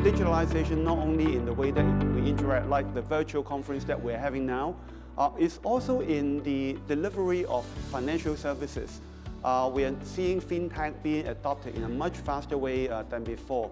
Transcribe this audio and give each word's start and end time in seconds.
digitalization 0.00 0.78
not 0.82 0.96
only 0.96 1.36
in 1.36 1.44
the 1.44 1.52
way 1.52 1.70
that 1.70 1.84
we 2.14 2.26
interact, 2.26 2.68
like 2.68 2.94
the 2.94 3.02
virtual 3.02 3.42
conference 3.42 3.84
that 3.84 4.00
we're 4.00 4.18
having 4.18 4.46
now, 4.46 4.74
uh, 5.18 5.30
it's 5.38 5.60
also 5.62 6.00
in 6.00 6.42
the 6.42 6.78
delivery 6.88 7.44
of 7.44 7.66
financial 7.92 8.34
services. 8.34 9.02
Uh, 9.44 9.70
we 9.72 9.84
are 9.84 9.94
seeing 10.02 10.40
fintech 10.40 11.02
being 11.02 11.26
adopted 11.26 11.74
in 11.74 11.84
a 11.84 11.88
much 11.88 12.16
faster 12.16 12.56
way 12.56 12.88
uh, 12.88 13.02
than 13.04 13.22
before. 13.24 13.70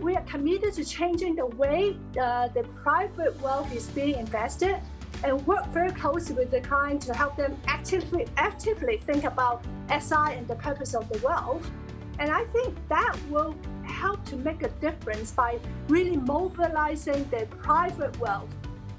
We 0.00 0.14
are 0.16 0.24
committed 0.24 0.74
to 0.74 0.84
changing 0.84 1.36
the 1.36 1.46
way 1.46 1.96
uh, 2.20 2.48
the 2.48 2.62
private 2.82 3.40
wealth 3.40 3.72
is 3.74 3.88
being 3.88 4.16
invested 4.18 4.80
and 5.24 5.46
work 5.46 5.66
very 5.68 5.90
closely 5.90 6.36
with 6.36 6.50
the 6.50 6.60
client 6.60 7.02
to 7.02 7.14
help 7.14 7.36
them 7.36 7.56
actively 7.66 8.26
actively 8.36 8.98
think 8.98 9.24
about 9.24 9.64
SI 9.88 10.34
and 10.36 10.46
the 10.46 10.54
purpose 10.54 10.94
of 10.94 11.08
the 11.08 11.18
wealth. 11.26 11.70
And 12.18 12.30
I 12.30 12.44
think 12.44 12.76
that 12.88 13.16
will 13.28 13.56
help 13.84 14.24
to 14.26 14.36
make 14.36 14.62
a 14.62 14.68
difference 14.80 15.30
by 15.32 15.58
really 15.88 16.16
mobilizing 16.16 17.24
their 17.30 17.46
private 17.46 18.18
wealth 18.18 18.54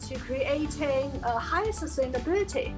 to 0.08 0.16
creating 0.20 1.12
a 1.24 1.38
higher 1.38 1.72
sustainability. 1.72 2.74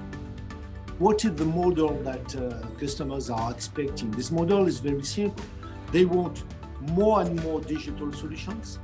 What 0.98 1.24
is 1.24 1.34
the 1.34 1.44
model 1.44 1.94
that 2.02 2.36
uh, 2.36 2.66
customers 2.78 3.30
are 3.30 3.50
expecting? 3.50 4.10
This 4.10 4.30
model 4.30 4.66
is 4.66 4.78
very 4.78 5.02
simple. 5.02 5.44
They 5.90 6.04
want 6.04 6.44
more 6.90 7.22
and 7.22 7.42
more 7.42 7.60
digital 7.60 8.12
solutions 8.12 8.78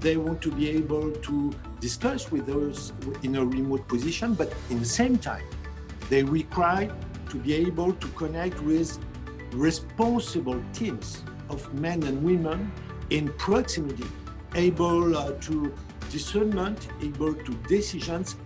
they 0.00 0.16
want 0.16 0.40
to 0.42 0.52
be 0.52 0.68
able 0.70 1.10
to 1.10 1.52
discuss 1.80 2.30
with 2.30 2.46
those 2.46 2.92
in 3.22 3.36
a 3.36 3.44
remote 3.44 3.86
position, 3.88 4.34
but 4.34 4.52
in 4.70 4.78
the 4.78 4.84
same 4.84 5.16
time, 5.18 5.44
they 6.08 6.22
require 6.22 6.94
to 7.30 7.36
be 7.36 7.54
able 7.54 7.92
to 7.92 8.08
connect 8.08 8.60
with 8.62 8.98
responsible 9.52 10.62
teams 10.72 11.22
of 11.48 11.72
men 11.74 12.02
and 12.04 12.22
women 12.22 12.70
in 13.10 13.32
proximity, 13.34 14.06
able 14.54 15.16
uh, 15.16 15.32
to 15.32 15.72
discernment, 16.10 16.88
able 17.02 17.34
to 17.34 17.52
decisions 17.68 18.36